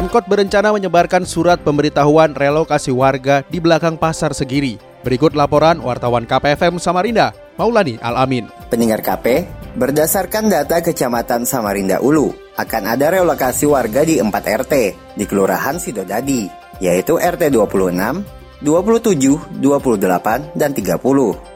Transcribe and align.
Pemkot 0.00 0.24
berencana 0.32 0.72
menyebarkan 0.72 1.28
surat 1.28 1.60
pemberitahuan 1.60 2.32
relokasi 2.32 2.88
warga 2.88 3.44
di 3.52 3.60
belakang 3.60 4.00
pasar 4.00 4.32
Segiri. 4.32 4.80
Berikut 5.04 5.36
laporan 5.36 5.76
wartawan 5.76 6.24
KPFM 6.24 6.80
Samarinda, 6.80 7.36
Maulani 7.60 8.00
Alamin. 8.00 8.48
Pendengar 8.72 9.04
KP, 9.04 9.44
berdasarkan 9.76 10.48
data 10.48 10.80
Kecamatan 10.80 11.44
Samarinda 11.44 12.00
Ulu, 12.00 12.32
akan 12.56 12.96
ada 12.96 13.12
relokasi 13.12 13.68
warga 13.68 14.00
di 14.00 14.16
4 14.16 14.32
RT 14.64 14.74
di 15.20 15.24
Kelurahan 15.28 15.76
Sidodadi, 15.76 16.48
yaitu 16.80 17.20
RT 17.20 17.52
26, 17.52 18.64
27, 18.64 19.60
28, 19.60 20.56
dan 20.56 20.72
30. 20.72 20.96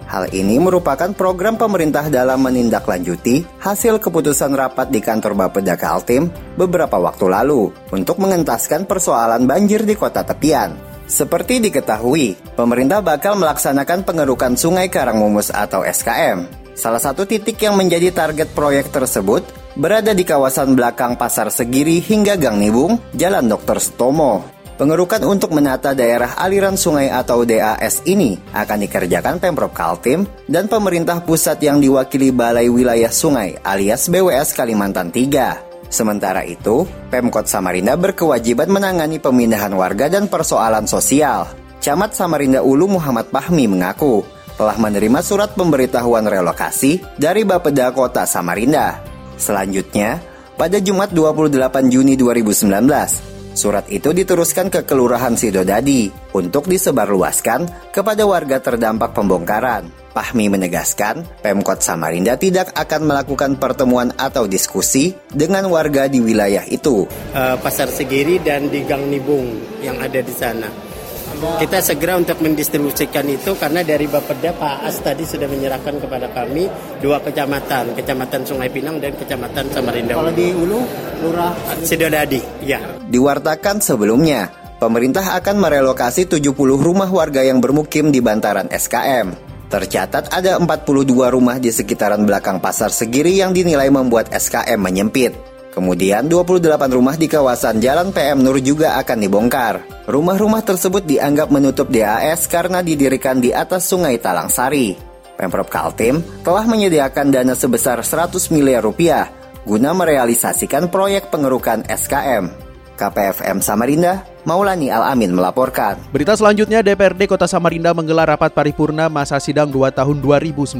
Hal 0.05 0.31
ini 0.37 0.61
merupakan 0.61 1.11
program 1.17 1.57
pemerintah 1.57 2.13
dalam 2.13 2.45
menindaklanjuti 2.45 3.61
hasil 3.61 3.99
keputusan 3.99 4.53
rapat 4.53 4.93
di 4.93 5.01
kantor 5.01 5.35
Bapeda 5.35 5.75
Kaltim 5.81 6.29
beberapa 6.55 7.01
waktu 7.01 7.27
lalu 7.29 7.73
untuk 7.91 8.21
mengentaskan 8.21 8.85
persoalan 8.85 9.49
banjir 9.49 9.83
di 9.83 9.97
kota 9.97 10.23
tepian. 10.23 10.77
Seperti 11.05 11.61
diketahui, 11.61 12.57
pemerintah 12.57 13.05
bakal 13.05 13.37
melaksanakan 13.37 14.09
pengerukan 14.09 14.57
Sungai 14.57 14.89
Karangmumus 14.89 15.53
atau 15.53 15.85
SKM. 15.85 16.49
Salah 16.75 16.99
satu 16.99 17.29
titik 17.29 17.61
yang 17.61 17.77
menjadi 17.77 18.11
target 18.11 18.51
proyek 18.57 18.91
tersebut 18.91 19.45
berada 19.77 20.17
di 20.17 20.25
kawasan 20.27 20.75
belakang 20.75 21.15
Pasar 21.15 21.53
Segiri 21.53 22.03
hingga 22.03 22.35
Gang 22.41 22.59
Nibung, 22.59 22.99
Jalan 23.15 23.47
Dr. 23.47 23.79
Stomo. 23.79 24.54
Pengerukan 24.75 25.23
untuk 25.23 25.55
menata 25.55 25.95
daerah 25.95 26.35
aliran 26.35 26.75
sungai 26.75 27.07
atau 27.07 27.47
DAS 27.47 28.03
ini 28.11 28.35
akan 28.51 28.83
dikerjakan 28.83 29.39
Pemprov 29.39 29.71
Kaltim 29.71 30.27
dan 30.51 30.67
pemerintah 30.67 31.23
pusat 31.23 31.63
yang 31.63 31.79
diwakili 31.79 32.35
Balai 32.35 32.67
Wilayah 32.67 33.15
Sungai 33.15 33.55
alias 33.63 34.11
BWS 34.11 34.51
Kalimantan 34.59 35.15
III. 35.15 35.63
Sementara 35.87 36.43
itu, 36.43 36.91
Pemkot 37.07 37.47
Samarinda 37.47 37.95
berkewajiban 37.95 38.67
menangani 38.67 39.23
pemindahan 39.23 39.71
warga 39.79 40.11
dan 40.11 40.27
persoalan 40.27 40.91
sosial. 40.91 41.47
Camat 41.79 42.19
Samarinda 42.19 42.59
Ulu 42.67 42.99
Muhammad 42.99 43.31
Pahmi 43.31 43.71
mengaku 43.71 44.27
telah 44.59 44.75
menerima 44.75 45.23
surat 45.23 45.55
pemberitahuan 45.55 46.27
relokasi 46.27 46.99
dari 47.15 47.47
Bapeda 47.47 47.95
Kota 47.95 48.27
Samarinda. 48.27 48.99
Selanjutnya, 49.39 50.19
pada 50.59 50.83
Jumat 50.83 51.15
28 51.15 51.95
Juni 51.95 52.19
2019, 52.19 53.34
Surat 53.55 53.87
itu 53.87 54.11
diteruskan 54.11 54.67
ke 54.67 54.83
Kelurahan 54.83 55.39
Sidodadi 55.39 56.11
untuk 56.35 56.67
disebarluaskan 56.67 57.95
kepada 57.95 58.27
warga 58.27 58.59
terdampak 58.59 59.15
pembongkaran. 59.15 59.87
Pahmi 60.15 60.47
menegaskan, 60.47 61.27
Pemkot 61.43 61.83
Samarinda 61.83 62.39
tidak 62.39 62.71
akan 62.75 63.11
melakukan 63.11 63.59
pertemuan 63.59 64.15
atau 64.15 64.47
diskusi 64.47 65.15
dengan 65.31 65.67
warga 65.71 66.07
di 66.07 66.23
wilayah 66.23 66.63
itu. 66.71 67.07
Uh, 67.35 67.59
Pasar 67.59 67.91
Segiri 67.91 68.39
dan 68.43 68.71
di 68.71 68.87
Gang 68.87 69.11
Nibung 69.11 69.59
yang 69.83 69.99
ada 69.99 70.23
di 70.23 70.35
sana 70.35 70.94
kita 71.35 71.79
segera 71.85 72.19
untuk 72.19 72.39
mendistribusikan 72.41 73.27
itu 73.29 73.55
karena 73.59 73.85
dari 73.85 74.07
Bapeda 74.09 74.55
Pak 74.55 74.87
As 74.87 74.99
tadi 75.01 75.23
sudah 75.27 75.47
menyerahkan 75.51 75.99
kepada 76.01 76.31
kami 76.33 76.67
dua 76.99 77.21
kecamatan, 77.21 77.95
Kecamatan 77.95 78.43
Sungai 78.47 78.71
Pinang 78.71 78.99
dan 78.99 79.15
Kecamatan 79.15 79.71
Samarinda. 79.71 80.17
Kalau 80.17 80.33
di 80.33 80.51
Ulu, 80.51 80.81
Lurah 81.25 81.53
Sidodadi, 81.83 82.41
ya. 82.65 82.81
Diwartakan 83.05 83.79
sebelumnya, 83.85 84.51
pemerintah 84.83 85.37
akan 85.39 85.57
merelokasi 85.61 86.27
70 86.27 86.51
rumah 86.77 87.09
warga 87.09 87.41
yang 87.45 87.63
bermukim 87.63 88.11
di 88.11 88.19
bantaran 88.21 88.69
SKM. 88.73 89.55
Tercatat 89.71 90.31
ada 90.31 90.61
42 90.61 91.35
rumah 91.35 91.59
di 91.59 91.73
sekitaran 91.73 92.23
belakang 92.23 92.63
pasar 92.63 92.95
Segiri 92.95 93.41
yang 93.41 93.51
dinilai 93.51 93.91
membuat 93.91 94.31
SKM 94.31 94.79
menyempit. 94.79 95.54
Kemudian 95.75 96.31
28 96.31 96.71
rumah 96.95 97.19
di 97.19 97.27
kawasan 97.27 97.83
Jalan 97.83 98.15
PM 98.15 98.47
Nur 98.47 98.63
juga 98.63 98.95
akan 99.03 99.19
dibongkar. 99.19 100.07
Rumah-rumah 100.07 100.63
tersebut 100.63 101.03
dianggap 101.03 101.51
menutup 101.51 101.91
DAS 101.91 102.47
karena 102.47 102.79
didirikan 102.79 103.43
di 103.43 103.51
atas 103.51 103.91
Sungai 103.91 104.23
Talang 104.23 104.47
Sari. 104.47 104.95
Pemprov 105.35 105.67
Kaltim 105.67 106.23
telah 106.47 106.63
menyediakan 106.63 107.35
dana 107.35 107.59
sebesar 107.59 108.07
100 108.07 108.55
miliar 108.55 108.87
rupiah 108.87 109.35
guna 109.67 109.91
merealisasikan 109.91 110.87
proyek 110.95 111.35
pengerukan 111.35 111.83
SKM. 111.91 112.55
KPFM 112.95 113.59
Samarinda, 113.59 114.23
Maulani 114.47 114.87
Al-Amin 114.87 115.35
melaporkan. 115.35 115.99
Berita 116.15 116.39
selanjutnya, 116.39 116.79
DPRD 116.87 117.27
Kota 117.27 117.51
Samarinda 117.51 117.91
menggelar 117.91 118.31
rapat 118.31 118.55
paripurna 118.55 119.11
masa 119.11 119.43
sidang 119.43 119.67
2 119.75 119.91
tahun 119.91 120.23
2019 120.23 120.79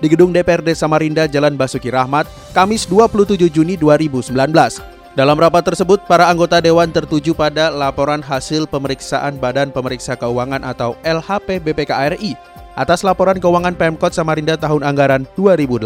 di 0.00 0.08
Gedung 0.08 0.32
DPRD 0.32 0.72
Samarinda 0.72 1.28
Jalan 1.28 1.54
Basuki 1.54 1.92
Rahmat, 1.92 2.24
Kamis 2.56 2.88
27 2.88 3.52
Juni 3.52 3.76
2019. 3.76 4.32
Dalam 5.14 5.36
rapat 5.36 5.68
tersebut, 5.68 6.00
para 6.08 6.32
anggota 6.32 6.58
dewan 6.58 6.88
tertuju 6.88 7.36
pada 7.36 7.68
laporan 7.68 8.24
hasil 8.24 8.64
pemeriksaan 8.64 9.36
Badan 9.36 9.68
Pemeriksa 9.68 10.16
Keuangan 10.16 10.64
atau 10.64 10.96
LHP 11.04 11.60
BPKRI 11.60 12.32
atas 12.78 13.04
laporan 13.04 13.36
keuangan 13.36 13.76
Pemkot 13.76 14.14
Samarinda 14.14 14.56
tahun 14.56 14.86
anggaran 14.86 15.28
2018. 15.36 15.84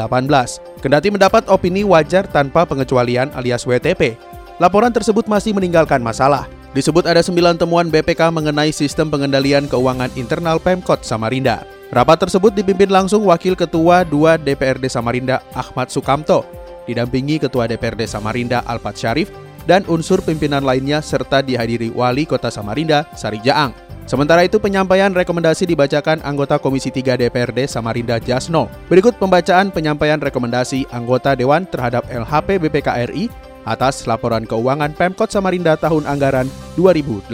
Kendati 0.79 1.09
mendapat 1.11 1.49
opini 1.51 1.83
wajar 1.83 2.29
tanpa 2.29 2.63
pengecualian 2.69 3.33
alias 3.35 3.67
WTP, 3.67 4.15
laporan 4.63 4.95
tersebut 4.95 5.27
masih 5.27 5.57
meninggalkan 5.57 6.05
masalah. 6.05 6.47
Disebut 6.75 7.07
ada 7.07 7.23
sembilan 7.23 7.55
temuan 7.55 7.87
BPK 7.87 8.35
mengenai 8.35 8.75
sistem 8.75 9.07
pengendalian 9.07 9.71
keuangan 9.71 10.11
internal 10.19 10.59
Pemkot 10.59 11.07
Samarinda. 11.07 11.63
Rapat 11.95 12.27
tersebut 12.27 12.51
dipimpin 12.51 12.91
langsung 12.91 13.23
Wakil 13.31 13.55
Ketua 13.55 14.03
2 14.03 14.43
DPRD 14.43 14.91
Samarinda 14.91 15.39
Ahmad 15.55 15.95
Sukamto, 15.95 16.43
didampingi 16.91 17.39
Ketua 17.39 17.71
DPRD 17.71 18.11
Samarinda 18.11 18.67
Alfat 18.67 18.99
Syarif, 18.99 19.31
dan 19.71 19.87
unsur 19.87 20.19
pimpinan 20.19 20.67
lainnya 20.67 20.99
serta 20.99 21.47
dihadiri 21.47 21.95
Wali 21.95 22.27
Kota 22.27 22.51
Samarinda 22.51 23.07
Sari 23.15 23.39
Jaang. 23.47 23.71
Sementara 24.11 24.43
itu 24.43 24.59
penyampaian 24.59 25.15
rekomendasi 25.15 25.71
dibacakan 25.71 26.27
anggota 26.27 26.59
Komisi 26.59 26.91
3 26.91 27.23
DPRD 27.23 27.71
Samarinda 27.71 28.19
Jasno. 28.19 28.67
Berikut 28.91 29.15
pembacaan 29.23 29.71
penyampaian 29.71 30.19
rekomendasi 30.19 30.91
anggota 30.91 31.39
Dewan 31.39 31.71
terhadap 31.71 32.03
LHP 32.11 32.59
BPKRI 32.67 33.54
atas 33.65 34.05
laporan 34.05 34.45
keuangan 34.45 34.93
Pemkot 34.93 35.33
Samarinda 35.33 35.77
tahun 35.77 36.05
anggaran 36.09 36.49
2018. 36.77 37.29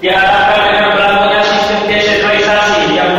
Diharapkan 0.00 0.60
yang 2.92 3.16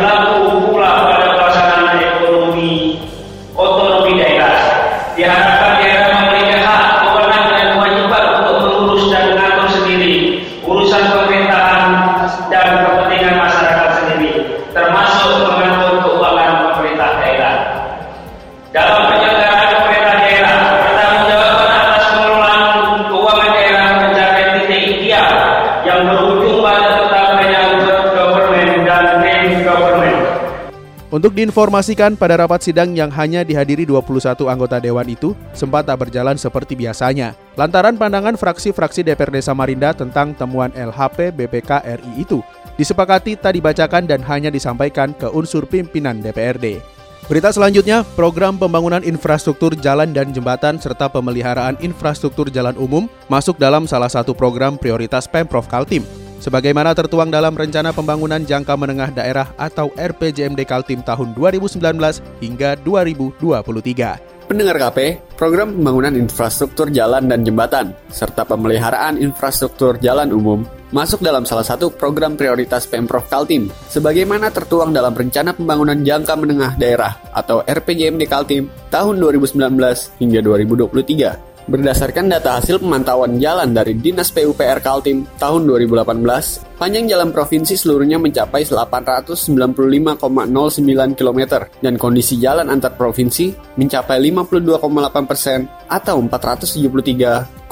Untuk 31.17 31.33
diinformasikan 31.33 32.13
pada 32.13 32.37
rapat 32.37 32.61
sidang 32.61 32.93
yang 32.93 33.09
hanya 33.09 33.41
dihadiri 33.41 33.89
21 33.89 34.37
anggota 34.53 34.77
dewan 34.77 35.09
itu 35.09 35.33
sempat 35.49 35.89
tak 35.89 36.05
berjalan 36.05 36.37
seperti 36.37 36.77
biasanya. 36.77 37.33
Lantaran 37.57 37.97
pandangan 37.97 38.37
fraksi-fraksi 38.37 39.01
DPRD 39.01 39.41
Samarinda 39.41 39.97
tentang 39.97 40.37
temuan 40.37 40.69
LHP 40.77 41.33
BPK 41.33 41.81
RI 41.97 42.21
itu 42.21 42.45
disepakati 42.77 43.33
tak 43.33 43.57
dibacakan 43.57 44.05
dan 44.05 44.21
hanya 44.29 44.53
disampaikan 44.53 45.09
ke 45.17 45.25
unsur 45.33 45.65
pimpinan 45.65 46.21
DPRD. 46.21 46.85
Berita 47.25 47.49
selanjutnya, 47.49 48.05
program 48.13 48.61
pembangunan 48.61 49.01
infrastruktur 49.01 49.73
jalan 49.73 50.13
dan 50.13 50.29
jembatan 50.29 50.77
serta 50.77 51.09
pemeliharaan 51.09 51.81
infrastruktur 51.81 52.53
jalan 52.53 52.77
umum 52.77 53.09
masuk 53.25 53.57
dalam 53.57 53.89
salah 53.89 54.13
satu 54.13 54.37
program 54.37 54.77
prioritas 54.77 55.25
Pemprov 55.25 55.65
Kaltim 55.65 56.26
sebagaimana 56.39 56.93
tertuang 56.97 57.29
dalam 57.29 57.53
Rencana 57.53 57.91
Pembangunan 57.91 58.41
Jangka 58.41 58.73
Menengah 58.77 59.11
Daerah 59.13 59.51
atau 59.57 59.93
RPJMD 59.93 60.63
Kaltim 60.63 61.03
tahun 61.03 61.33
2019 61.37 61.81
hingga 62.41 62.77
2023. 62.81 64.37
Pendengar 64.47 64.79
KP, 64.79 65.19
program 65.35 65.75
pembangunan 65.75 66.15
infrastruktur 66.15 66.87
jalan 66.87 67.27
dan 67.27 67.43
jembatan, 67.43 67.91
serta 68.07 68.47
pemeliharaan 68.47 69.19
infrastruktur 69.19 69.99
jalan 69.99 70.31
umum 70.31 70.63
masuk 70.95 71.19
dalam 71.19 71.43
salah 71.43 71.67
satu 71.67 71.91
program 71.91 72.39
prioritas 72.39 72.87
Pemprov 72.87 73.27
Kaltim, 73.27 73.67
sebagaimana 73.91 74.47
tertuang 74.47 74.95
dalam 74.95 75.11
Rencana 75.11 75.51
Pembangunan 75.51 75.99
Jangka 75.99 76.39
Menengah 76.39 76.79
Daerah 76.79 77.19
atau 77.35 77.59
RPJMD 77.67 78.23
Kaltim 78.23 78.71
tahun 78.87 79.19
2019 79.19 79.67
hingga 80.23 80.39
2023. 80.39 81.56
Berdasarkan 81.67 82.31
data 82.31 82.63
hasil 82.63 82.79
pemantauan 82.79 83.43
jalan 83.43 83.75
dari 83.75 83.91
Dinas 83.91 84.31
PUPR 84.31 84.79
Kaltim 84.79 85.27
tahun 85.35 85.67
2018, 85.67 86.79
panjang 86.79 87.11
jalan 87.11 87.35
provinsi 87.35 87.75
seluruhnya 87.75 88.15
mencapai 88.15 88.63
895,09 88.63 90.15
km 91.19 91.41
dan 91.83 91.99
kondisi 91.99 92.39
jalan 92.39 92.71
antar 92.71 92.95
provinsi 92.95 93.51
mencapai 93.75 94.15
52,8 94.15 95.27
persen 95.27 95.67
atau 95.91 96.23
473,09 96.23 97.67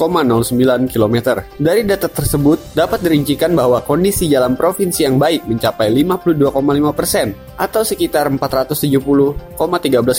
km. 0.92 1.16
Dari 1.56 1.88
data 1.88 2.12
tersebut 2.12 2.76
dapat 2.76 3.00
dirincikan 3.00 3.56
bahwa 3.56 3.80
kondisi 3.80 4.28
jalan 4.28 4.60
provinsi 4.60 5.08
yang 5.08 5.16
baik 5.16 5.48
mencapai 5.48 5.88
52,5 5.88 6.52
persen 6.92 7.32
atau 7.56 7.88
sekitar 7.88 8.28
470,13 8.28 9.56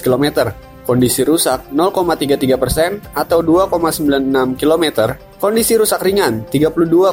km 0.01 0.49
kondisi 0.87 1.27
rusak 1.27 1.75
0,33 1.75 2.57
persen 2.57 3.03
atau 3.13 3.43
2,96 3.43 4.55
km, 4.57 4.85
kondisi 5.43 5.75
rusak 5.75 6.01
ringan 6.07 6.47
32,18 6.49 7.13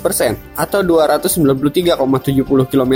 persen 0.00 0.32
atau 0.56 0.80
293,70 0.80 2.72
km, 2.72 2.94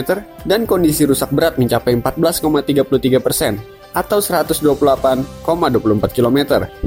dan 0.49 0.65
kondisi 0.65 1.05
rusak 1.05 1.29
berat 1.31 1.61
mencapai 1.61 2.01
14,33 2.01 3.21
persen 3.21 3.61
atau 3.93 4.19
128,24 4.25 6.17
km. 6.17 6.39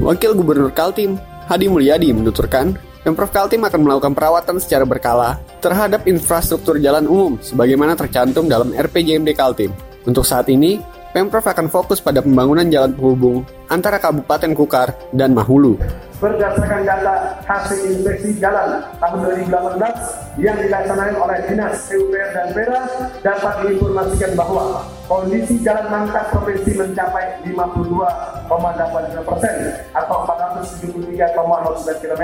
Wakil 0.02 0.30
Gubernur 0.34 0.74
Kaltim, 0.74 1.16
Hadi 1.46 1.66
Mulyadi 1.70 2.10
menuturkan, 2.10 2.74
Pemprov 3.02 3.34
Kaltim 3.34 3.66
akan 3.66 3.80
melakukan 3.82 4.14
perawatan 4.14 4.62
secara 4.62 4.86
berkala 4.86 5.42
terhadap 5.58 6.06
infrastruktur 6.06 6.78
jalan 6.78 7.10
umum 7.10 7.34
sebagaimana 7.42 7.98
tercantum 7.98 8.46
dalam 8.46 8.70
RPJMD 8.70 9.34
Kaltim. 9.34 9.74
Untuk 10.06 10.22
saat 10.22 10.46
ini, 10.50 10.78
Pemprov 11.12 11.44
akan 11.44 11.68
fokus 11.68 12.00
pada 12.00 12.24
pembangunan 12.24 12.64
jalan 12.72 12.96
penghubung 12.96 13.44
antara 13.68 14.00
Kabupaten 14.00 14.56
Kukar 14.56 14.96
dan 15.12 15.36
Mahulu. 15.36 15.76
Berdasarkan 16.16 16.88
data 16.88 17.36
hasil 17.44 17.84
inspeksi 17.84 18.40
jalan 18.40 18.80
tahun 18.96 19.44
2018 19.44 20.40
yang 20.40 20.56
dilaksanakan 20.56 21.16
oleh 21.20 21.38
Dinas 21.44 21.84
PUPR 21.92 22.28
dan 22.32 22.48
Pera 22.56 22.80
dapat 23.20 23.54
diinformasikan 23.60 24.32
bahwa 24.32 24.88
kondisi 25.12 25.60
jalan 25.60 25.92
mangkat 25.92 26.24
provinsi 26.32 26.72
mencapai 26.72 27.44
52,85 27.44 29.28
persen 29.28 29.56
atau 29.92 30.24
473,09 30.24 32.00
km 32.00 32.22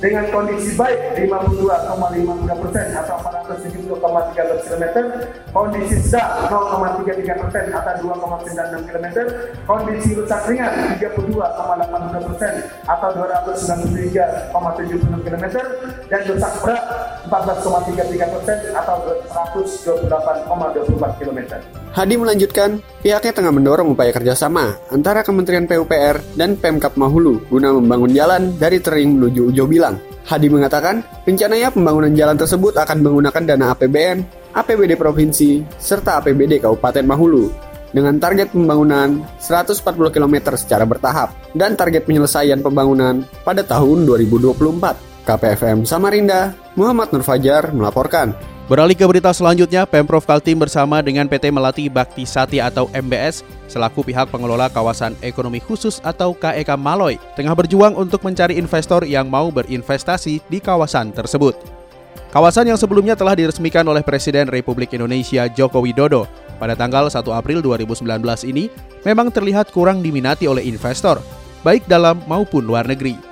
dengan 0.00 0.24
kondisi 0.32 0.72
baik 0.72 1.20
52,53 1.20 2.62
persen 2.64 2.86
atau 2.96 3.20
470,13 3.52 4.64
km 4.64 4.84
kondisi 5.52 6.00
sedang 6.00 6.48
0,33 6.48 7.44
persen 7.44 7.76
atau 7.76 7.92
2,96 8.00 8.88
km 8.88 9.06
kondisi 9.68 10.16
rusak 10.16 10.48
ringan 10.48 10.96
32,82 10.96 12.24
persen 12.24 12.72
atau 12.88 13.08
293,76 13.20 15.28
km 15.28 15.44
dan 16.08 16.20
rusak 16.24 16.52
berat 16.64 16.84
14,33 17.28 18.34
persen 18.34 18.56
atau 18.72 18.96
128,24 19.28 21.20
km. 21.20 21.40
Hadi 21.92 22.14
melanjutkan, 22.16 22.80
pihaknya 23.04 23.32
tengah 23.32 23.52
mendorong 23.52 23.92
upaya 23.92 24.12
kerjasama 24.12 24.80
antara 24.88 25.20
Kementerian 25.20 25.68
PUPR 25.68 26.20
dan 26.36 26.56
Pemkap 26.56 26.96
Mahulu 26.96 27.44
guna 27.52 27.72
membangun 27.76 28.12
jalan 28.16 28.56
dari 28.56 28.80
Tering 28.80 29.20
menuju 29.20 29.52
Ujo 29.52 29.64
Bilang. 29.68 30.00
Hadi 30.28 30.52
mengatakan, 30.52 31.00
rencananya 31.24 31.72
pembangunan 31.72 32.12
jalan 32.12 32.36
tersebut 32.36 32.76
akan 32.76 33.00
menggunakan 33.00 33.42
dana 33.48 33.72
APBN, 33.72 34.18
APBD 34.52 34.92
Provinsi, 35.00 35.64
serta 35.80 36.20
APBD 36.20 36.60
Kabupaten 36.60 37.04
Mahulu 37.08 37.68
dengan 37.92 38.20
target 38.20 38.52
pembangunan 38.52 39.24
140 39.40 40.12
km 40.12 40.52
secara 40.60 40.84
bertahap 40.84 41.32
dan 41.56 41.72
target 41.72 42.04
penyelesaian 42.04 42.60
pembangunan 42.60 43.24
pada 43.44 43.64
tahun 43.64 44.04
2024. 44.04 45.07
KPFM 45.28 45.84
Samarinda, 45.84 46.56
Muhammad 46.72 47.12
Nur 47.12 47.20
Fajar 47.20 47.68
melaporkan. 47.76 48.32
Beralih 48.64 48.96
ke 48.96 49.04
berita 49.04 49.28
selanjutnya, 49.32 49.84
Pemprov 49.84 50.24
Kaltim 50.24 50.56
bersama 50.56 51.04
dengan 51.04 51.28
PT 51.28 51.52
Melati 51.52 51.92
Bakti 51.92 52.24
Sati 52.24 52.64
atau 52.64 52.88
MBS 52.96 53.44
selaku 53.68 54.08
pihak 54.08 54.32
pengelola 54.32 54.72
kawasan 54.72 55.12
ekonomi 55.20 55.60
khusus 55.60 56.00
atau 56.00 56.32
KEK 56.32 56.80
Maloy 56.80 57.20
tengah 57.36 57.52
berjuang 57.52 57.92
untuk 57.92 58.24
mencari 58.24 58.56
investor 58.56 59.04
yang 59.04 59.28
mau 59.28 59.52
berinvestasi 59.52 60.40
di 60.48 60.58
kawasan 60.64 61.12
tersebut. 61.12 61.56
Kawasan 62.28 62.68
yang 62.68 62.76
sebelumnya 62.80 63.16
telah 63.16 63.36
diresmikan 63.36 63.84
oleh 63.88 64.04
Presiden 64.04 64.52
Republik 64.52 64.92
Indonesia 64.92 65.48
Joko 65.48 65.80
Widodo 65.80 66.28
pada 66.60 66.76
tanggal 66.76 67.08
1 67.08 67.24
April 67.24 67.64
2019 67.64 68.04
ini 68.48 68.68
memang 69.04 69.32
terlihat 69.32 69.72
kurang 69.72 70.04
diminati 70.04 70.44
oleh 70.44 70.64
investor, 70.68 71.24
baik 71.64 71.88
dalam 71.88 72.20
maupun 72.28 72.68
luar 72.68 72.84
negeri. 72.84 73.27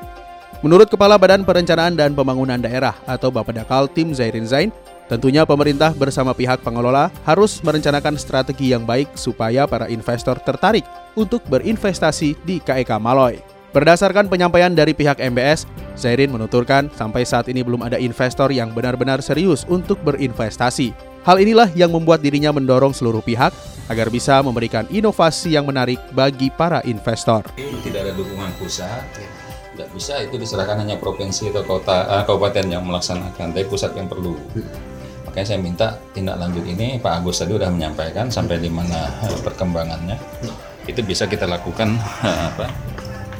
Menurut 0.66 0.90
Kepala 0.90 1.14
Badan 1.14 1.46
Perencanaan 1.46 1.94
dan 1.94 2.10
Pembangunan 2.18 2.58
Daerah 2.58 2.98
atau 3.06 3.30
Bapeda 3.30 3.62
Kaltim 3.62 4.10
Zairin 4.10 4.50
Zain, 4.50 4.74
Tentunya 5.06 5.46
pemerintah 5.46 5.94
bersama 5.94 6.34
pihak 6.34 6.66
pengelola 6.66 7.14
harus 7.22 7.62
merencanakan 7.62 8.18
strategi 8.18 8.74
yang 8.74 8.82
baik 8.82 9.14
supaya 9.14 9.62
para 9.62 9.86
investor 9.86 10.34
tertarik 10.42 10.82
untuk 11.14 11.46
berinvestasi 11.46 12.34
di 12.42 12.58
KEK 12.58 12.98
Maloy. 12.98 13.38
Berdasarkan 13.70 14.26
penyampaian 14.26 14.74
dari 14.74 14.98
pihak 14.98 15.22
MBS, 15.22 15.62
Zairin 15.94 16.34
menuturkan 16.34 16.90
sampai 16.98 17.22
saat 17.22 17.46
ini 17.46 17.62
belum 17.62 17.86
ada 17.86 18.02
investor 18.02 18.50
yang 18.50 18.74
benar-benar 18.74 19.22
serius 19.22 19.62
untuk 19.70 20.02
berinvestasi. 20.02 20.90
Hal 21.22 21.38
inilah 21.38 21.70
yang 21.78 21.94
membuat 21.94 22.18
dirinya 22.18 22.50
mendorong 22.50 22.90
seluruh 22.90 23.22
pihak 23.22 23.54
agar 23.86 24.10
bisa 24.10 24.42
memberikan 24.42 24.90
inovasi 24.90 25.54
yang 25.54 25.70
menarik 25.70 26.02
bagi 26.10 26.50
para 26.50 26.82
investor. 26.82 27.46
Tidak 27.54 28.00
ada 28.02 28.10
dukungan 28.10 28.50
pusat, 28.58 29.06
tidak 29.76 29.93
bisa 29.93 30.25
itu 30.25 30.40
diserahkan 30.40 30.81
hanya 30.81 30.96
provinsi 30.96 31.52
atau 31.52 31.61
kota 31.69 32.08
eh, 32.08 32.23
kabupaten 32.25 32.64
yang 32.64 32.82
melaksanakan, 32.88 33.52
tapi 33.52 33.69
pusat 33.69 33.93
yang 33.93 34.08
perlu 34.08 34.32
makanya 35.28 35.52
saya 35.52 35.61
minta 35.61 36.00
tindak 36.17 36.40
lanjut 36.40 36.64
ini 36.64 36.96
Pak 36.96 37.20
Agus 37.20 37.44
tadi 37.44 37.52
sudah 37.52 37.69
menyampaikan 37.69 38.32
sampai 38.32 38.56
di 38.56 38.73
mana 38.73 39.12
eh, 39.28 39.37
perkembangannya 39.44 40.17
itu 40.88 41.05
bisa 41.05 41.28
kita 41.28 41.44
lakukan 41.44 41.93
eh, 42.25 42.40
apa 42.49 42.73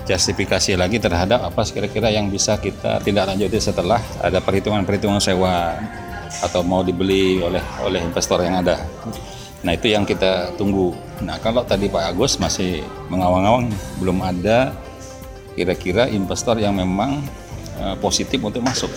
justifikasi 0.05 0.77
lagi 0.77 1.01
terhadap 1.01 1.41
apa 1.41 1.65
kira-kira 1.65 2.13
yang 2.13 2.29
bisa 2.29 2.61
kita 2.61 3.01
tindak 3.01 3.33
lanjuti 3.33 3.57
setelah 3.57 3.99
ada 4.21 4.45
perhitungan-perhitungan 4.45 5.25
sewa 5.25 5.73
atau 6.45 6.61
mau 6.61 6.85
dibeli 6.85 7.41
oleh 7.41 7.65
oleh 7.81 8.05
investor 8.05 8.45
yang 8.45 8.61
ada. 8.61 8.77
Nah 9.65 9.73
itu 9.75 9.91
yang 9.91 10.05
kita 10.07 10.55
tunggu. 10.55 10.95
Nah 11.25 11.41
kalau 11.43 11.65
tadi 11.67 11.91
Pak 11.91 12.13
Agus 12.13 12.39
masih 12.39 12.87
mengawang-awang 13.09 13.73
belum 13.99 14.21
ada 14.21 14.71
kira-kira 15.57 16.07
investor 16.13 16.61
yang 16.61 16.77
memang 16.77 17.25
uh, 17.81 17.97
positif 17.97 18.39
untuk 18.45 18.61
masuk. 18.61 18.93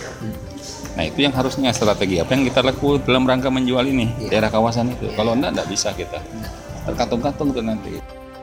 Nah 0.94 1.08
itu 1.08 1.24
yang 1.24 1.32
harusnya 1.32 1.72
strategi 1.72 2.20
apa 2.20 2.36
yang 2.36 2.44
kita 2.44 2.60
lakukan 2.60 3.00
dalam 3.08 3.24
rangka 3.24 3.48
menjual 3.48 3.88
ini 3.88 4.28
ya. 4.28 4.36
daerah 4.36 4.52
kawasan 4.52 4.92
itu. 4.92 5.08
Kalau 5.16 5.32
enggak, 5.32 5.56
enggak 5.56 5.68
bisa 5.72 5.88
kita 5.96 6.20
terkantung-kantung 6.84 7.56
tuh 7.56 7.64
nanti. 7.64 7.96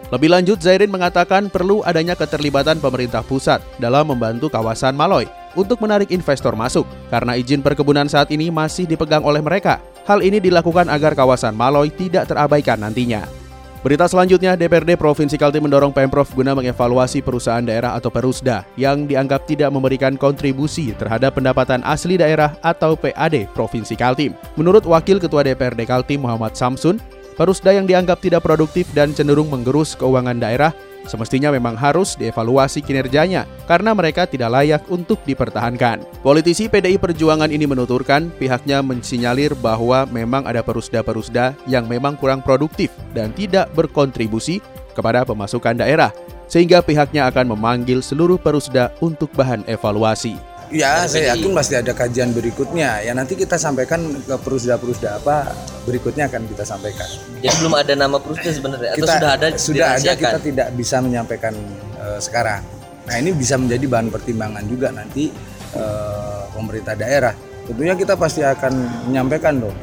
Lebih 0.08 0.32
lanjut, 0.32 0.64
Zairin 0.64 0.88
mengatakan 0.88 1.52
perlu 1.52 1.84
adanya 1.84 2.16
keterlibatan 2.16 2.80
pemerintah 2.80 3.20
pusat 3.20 3.60
dalam 3.76 4.08
membantu 4.08 4.48
kawasan 4.48 4.96
Maloy 4.96 5.28
untuk 5.52 5.84
menarik 5.84 6.16
investor 6.16 6.56
masuk 6.56 6.88
karena 7.12 7.36
izin 7.36 7.60
perkebunan 7.60 8.08
saat 8.08 8.32
ini 8.32 8.48
masih 8.48 8.88
dipegang 8.88 9.28
oleh 9.28 9.44
mereka. 9.44 9.84
Hal 10.08 10.24
ini 10.24 10.40
dilakukan 10.40 10.88
agar 10.88 11.12
kawasan 11.12 11.52
Maloy 11.60 11.92
tidak 11.92 12.32
terabaikan 12.32 12.80
nantinya. 12.80 13.47
Berita 13.88 14.04
selanjutnya, 14.04 14.60
DPRD 14.60 15.00
Provinsi 15.00 15.40
Kaltim 15.40 15.64
mendorong 15.64 15.96
Pemprov 15.96 16.28
guna 16.36 16.52
mengevaluasi 16.52 17.24
perusahaan 17.24 17.64
daerah 17.64 17.96
atau 17.96 18.12
Perusda 18.12 18.68
yang 18.76 19.08
dianggap 19.08 19.48
tidak 19.48 19.72
memberikan 19.72 20.20
kontribusi 20.20 20.92
terhadap 20.92 21.40
pendapatan 21.40 21.80
asli 21.88 22.20
daerah 22.20 22.52
atau 22.60 23.00
PAD 23.00 23.48
Provinsi 23.56 23.96
Kaltim. 23.96 24.36
Menurut 24.60 24.84
Wakil 24.84 25.24
Ketua 25.24 25.40
DPRD 25.48 25.88
Kaltim 25.88 26.28
Muhammad 26.28 26.52
Samsun, 26.60 27.00
Perusda 27.40 27.72
yang 27.72 27.88
dianggap 27.88 28.20
tidak 28.20 28.44
produktif 28.44 28.92
dan 28.92 29.16
cenderung 29.16 29.48
menggerus 29.48 29.96
keuangan 29.96 30.36
daerah 30.36 30.76
semestinya 31.08 31.50
memang 31.50 31.74
harus 31.74 32.14
dievaluasi 32.20 32.86
kinerjanya 32.86 33.50
karena 33.66 33.92
mereka 33.98 34.30
tidak 34.30 34.54
layak 34.54 34.84
untuk 34.88 35.18
dipertahankan. 35.26 36.04
Politisi 36.22 36.70
PDI 36.70 37.02
Perjuangan 37.02 37.50
ini 37.50 37.66
menuturkan 37.66 38.30
pihaknya 38.38 38.86
mensinyalir 38.86 39.58
bahwa 39.58 40.06
memang 40.08 40.46
ada 40.46 40.62
perusda-perusda 40.62 41.58
yang 41.66 41.90
memang 41.90 42.20
kurang 42.20 42.46
produktif 42.46 42.94
dan 43.18 43.34
tidak 43.34 43.72
berkontribusi 43.74 44.62
kepada 44.94 45.26
pemasukan 45.26 45.78
daerah, 45.78 46.10
sehingga 46.50 46.82
pihaknya 46.82 47.30
akan 47.30 47.54
memanggil 47.54 48.02
seluruh 48.02 48.40
perusda 48.42 48.90
untuk 49.04 49.30
bahan 49.36 49.62
evaluasi. 49.70 50.47
Ya, 50.68 51.08
saya 51.08 51.36
yakin 51.36 51.56
pasti 51.56 51.80
ada 51.80 51.96
kajian 51.96 52.36
berikutnya. 52.36 53.00
Ya 53.00 53.16
nanti 53.16 53.40
kita 53.40 53.56
sampaikan 53.56 54.04
ke 54.20 54.36
perusda-perusda 54.36 55.24
apa 55.24 55.56
berikutnya 55.88 56.28
akan 56.28 56.44
kita 56.52 56.68
sampaikan. 56.68 57.08
Jadi 57.40 57.56
belum 57.64 57.74
ada 57.80 57.94
nama 57.96 58.20
perusda 58.20 58.52
sebenarnya 58.52 58.92
atau 58.96 59.00
Kita 59.00 59.14
sudah 59.16 59.32
ada 59.32 59.48
sudah 59.56 59.88
ada 59.96 60.12
kita 60.20 60.40
tidak 60.44 60.68
bisa 60.76 61.00
menyampaikan 61.00 61.56
eh, 62.04 62.20
sekarang. 62.20 62.62
Nah 63.08 63.16
ini 63.16 63.32
bisa 63.32 63.56
menjadi 63.56 63.86
bahan 63.88 64.08
pertimbangan 64.12 64.64
juga 64.68 64.92
nanti 64.92 65.32
eh, 65.72 66.44
pemerintah 66.52 67.00
daerah. 67.00 67.34
Tentunya 67.64 67.96
kita 67.96 68.20
pasti 68.20 68.44
akan 68.44 68.74
menyampaikan 69.08 69.64
dong. 69.64 69.78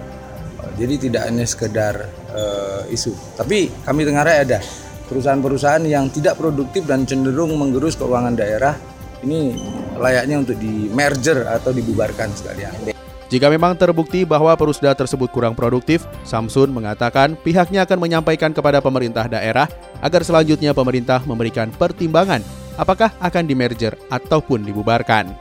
Eh, 0.60 0.72
Jadi 0.84 1.08
tidak 1.08 1.32
hanya 1.32 1.48
sekedar 1.48 1.94
eh, 2.36 2.92
isu, 2.92 3.40
tapi 3.40 3.72
kami 3.88 4.04
dengar 4.04 4.28
ada 4.28 4.60
perusahaan-perusahaan 5.08 5.84
yang 5.88 6.12
tidak 6.12 6.36
produktif 6.36 6.84
dan 6.84 7.08
cenderung 7.08 7.56
menggerus 7.56 7.96
keuangan 7.96 8.36
daerah 8.36 8.76
ini 9.24 9.56
layaknya 9.98 10.42
untuk 10.42 10.56
di 10.58 10.90
merger 10.92 11.46
atau 11.46 11.70
dibubarkan 11.70 12.30
sekalian. 12.34 12.94
Jika 13.32 13.50
memang 13.50 13.74
terbukti 13.74 14.22
bahwa 14.22 14.54
perusda 14.54 14.94
tersebut 14.94 15.26
kurang 15.32 15.58
produktif, 15.58 16.06
Samsun 16.22 16.70
mengatakan 16.70 17.34
pihaknya 17.40 17.82
akan 17.82 17.98
menyampaikan 17.98 18.54
kepada 18.54 18.78
pemerintah 18.78 19.26
daerah 19.26 19.66
agar 20.04 20.22
selanjutnya 20.22 20.70
pemerintah 20.70 21.18
memberikan 21.26 21.72
pertimbangan 21.74 22.44
apakah 22.78 23.10
akan 23.18 23.44
dimerger 23.48 23.98
ataupun 24.12 24.62
dibubarkan. 24.62 25.34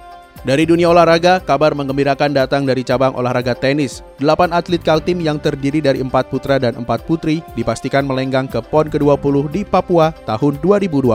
Dari 0.43 0.67
dunia 0.67 0.91
olahraga, 0.91 1.39
kabar 1.39 1.71
menggembirakan 1.71 2.35
datang 2.35 2.67
dari 2.67 2.83
cabang 2.83 3.15
olahraga 3.15 3.55
tenis. 3.55 4.03
Delapan 4.19 4.51
atlet 4.51 4.81
Kaltim 4.83 5.23
yang 5.23 5.39
terdiri 5.39 5.79
dari 5.79 6.03
empat 6.03 6.27
putra 6.27 6.59
dan 6.59 6.75
empat 6.75 7.07
putri 7.07 7.39
dipastikan 7.55 8.03
melenggang 8.03 8.51
ke 8.51 8.59
PON 8.59 8.91
ke-20 8.91 9.53
di 9.55 9.61
Papua 9.63 10.11
tahun 10.27 10.59
2020. 10.59 11.13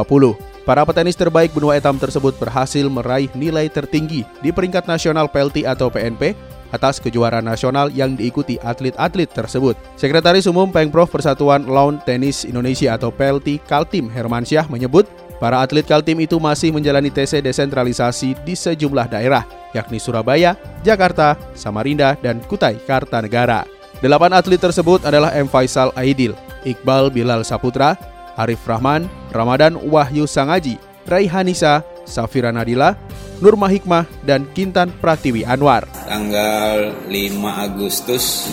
Para 0.69 0.85
petenis 0.85 1.17
terbaik 1.17 1.57
benua 1.57 1.81
etam 1.81 1.97
tersebut 1.97 2.37
berhasil 2.37 2.85
meraih 2.93 3.33
nilai 3.33 3.73
tertinggi 3.73 4.29
di 4.45 4.53
peringkat 4.53 4.85
nasional 4.85 5.25
PLT 5.25 5.65
atau 5.65 5.89
PNP 5.89 6.37
atas 6.69 7.01
kejuaraan 7.01 7.49
nasional 7.49 7.89
yang 7.89 8.13
diikuti 8.13 8.61
atlet-atlet 8.61 9.33
tersebut. 9.33 9.81
Sekretaris 9.97 10.45
Umum 10.45 10.69
Pengprov 10.69 11.09
Persatuan 11.09 11.65
Lawn 11.65 11.97
Tenis 12.05 12.45
Indonesia 12.45 13.01
atau 13.01 13.09
PLT 13.09 13.65
Kaltim 13.65 14.13
Hermansyah 14.13 14.69
menyebut 14.69 15.09
para 15.41 15.65
atlet 15.65 15.89
Kaltim 15.89 16.21
itu 16.21 16.37
masih 16.37 16.69
menjalani 16.69 17.09
TC 17.09 17.41
desentralisasi 17.41 18.37
di 18.45 18.53
sejumlah 18.53 19.09
daerah, 19.09 19.49
yakni 19.73 19.97
Surabaya, 19.97 20.53
Jakarta, 20.85 21.41
Samarinda, 21.57 22.21
dan 22.21 22.45
Kutai 22.45 22.77
Kartanegara. 22.85 23.65
Delapan 24.05 24.37
atlet 24.37 24.61
tersebut 24.61 25.01
adalah 25.09 25.33
M. 25.33 25.49
Faisal 25.49 25.97
Aidil, 25.97 26.37
Iqbal 26.69 27.09
Bilal 27.09 27.41
Saputra, 27.41 27.97
Arif 28.39 28.63
Rahman, 28.65 29.11
Ramadan 29.35 29.75
Wahyu 29.75 30.31
Sangaji, 30.31 30.79
Raihanisa, 31.11 31.83
Safira 32.07 32.55
Nadila, 32.55 32.95
Nurma 33.43 33.67
Hikmah, 33.67 34.07
dan 34.23 34.47
Kintan 34.55 34.95
Pratiwi 35.03 35.43
Anwar. 35.43 35.91
tanggal 36.07 36.95
5 37.11 37.67
Agustus 37.67 38.49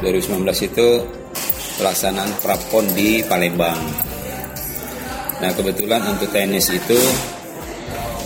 2019 0.00 0.70
itu 0.70 0.88
pelaksanaan 1.82 2.30
prapon 2.38 2.86
di 2.94 3.20
Palembang. 3.26 3.76
Nah 5.42 5.50
kebetulan 5.54 6.02
untuk 6.06 6.30
tenis 6.30 6.70
itu 6.70 6.98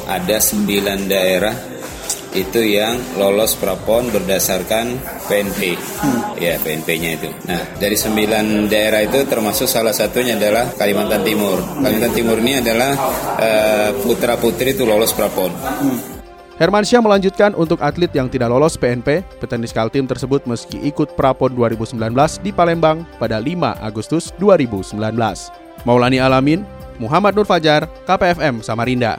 ada 0.05 0.37
9 0.37 1.09
daerah 1.09 1.72
itu 2.33 2.65
yang 2.65 2.97
lolos 3.21 3.55
prapon 3.61 4.09
berdasarkan 4.09 4.97
PNP, 5.29 5.77
ya 6.41 6.57
PNP-nya 6.61 7.11
itu. 7.21 7.29
Nah 7.45 7.61
dari 7.77 7.97
9 7.97 8.73
daerah 8.73 9.05
itu 9.05 9.21
termasuk 9.29 9.69
salah 9.69 9.93
satunya 9.93 10.35
adalah 10.41 10.73
Kalimantan 10.75 11.23
Timur. 11.23 11.61
Kalimantan 11.81 12.13
Timur 12.17 12.37
ini 12.41 12.59
adalah 12.59 12.97
putra 14.01 14.41
putri 14.41 14.73
itu 14.73 14.89
lolos 14.89 15.13
prapon. 15.13 15.53
Hermansyah 16.53 17.03
melanjutkan 17.03 17.57
untuk 17.59 17.83
atlet 17.83 18.13
yang 18.15 18.31
tidak 18.31 18.47
lolos 18.47 18.79
PNP, 18.79 19.27
petenis 19.43 19.75
Kaltim 19.75 20.07
tersebut 20.07 20.47
meski 20.47 20.79
ikut 20.85 21.19
Prapon 21.19 21.51
2019 21.59 21.99
di 22.39 22.55
Palembang 22.55 23.03
pada 23.19 23.43
5 23.43 23.83
Agustus 23.83 24.31
2019. 24.39 24.95
Maulani 25.83 26.23
Alamin, 26.23 26.63
Muhammad 27.03 27.35
Nur 27.35 27.49
Fajar, 27.49 27.91
KPFM 28.07 28.63
Samarinda. 28.63 29.19